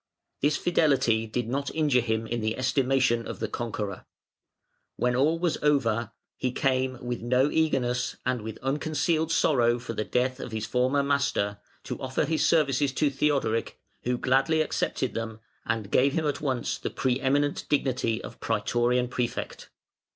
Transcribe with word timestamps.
This 0.41 0.57
fidelity 0.57 1.27
did 1.27 1.47
not 1.47 1.69
injure 1.75 2.01
him 2.01 2.25
in 2.25 2.41
the 2.41 2.57
estimation 2.57 3.27
of 3.27 3.37
the 3.39 3.47
conqueror. 3.47 4.07
When 4.95 5.15
all 5.15 5.37
was 5.37 5.59
over, 5.61 6.11
he 6.37 6.51
came, 6.51 6.97
with 7.05 7.21
no 7.21 7.51
eagerness, 7.51 8.15
and 8.25 8.41
with 8.41 8.57
unconcealed 8.63 9.31
sorrow 9.31 9.77
for 9.77 9.93
the 9.93 10.03
death 10.03 10.39
of 10.39 10.53
his 10.53 10.65
former 10.65 11.03
master, 11.03 11.59
to 11.83 11.99
offer 11.99 12.25
his 12.25 12.43
services 12.43 12.91
to 12.93 13.11
Theodoric, 13.11 13.77
who 14.01 14.17
gladly 14.17 14.61
accepted 14.61 15.13
them, 15.13 15.39
and 15.67 15.91
gave 15.91 16.13
him 16.13 16.25
at 16.25 16.41
once 16.41 16.79
the 16.79 16.89
pre 16.89 17.19
eminent 17.19 17.65
dignity 17.69 18.23
of 18.23 18.39
Prætorian 18.39 19.07
Prefect. 19.07 19.69